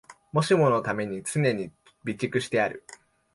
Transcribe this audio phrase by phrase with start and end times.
[0.31, 2.83] もしものために常に備蓄してある